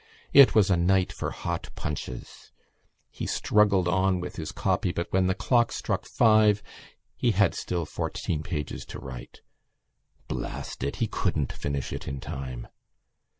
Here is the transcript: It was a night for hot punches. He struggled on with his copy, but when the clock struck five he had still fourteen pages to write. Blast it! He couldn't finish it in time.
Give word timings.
It 0.33 0.55
was 0.55 0.71
a 0.71 0.75
night 0.77 1.13
for 1.13 1.29
hot 1.29 1.69
punches. 1.75 2.51
He 3.11 3.27
struggled 3.27 3.87
on 3.87 4.19
with 4.19 4.35
his 4.35 4.51
copy, 4.51 4.91
but 4.91 5.05
when 5.13 5.27
the 5.27 5.35
clock 5.35 5.71
struck 5.71 6.07
five 6.07 6.63
he 7.15 7.29
had 7.33 7.53
still 7.53 7.85
fourteen 7.85 8.41
pages 8.41 8.83
to 8.85 8.99
write. 8.99 9.41
Blast 10.27 10.83
it! 10.83 10.95
He 10.95 11.05
couldn't 11.07 11.53
finish 11.53 11.93
it 11.93 12.07
in 12.07 12.19
time. 12.19 12.67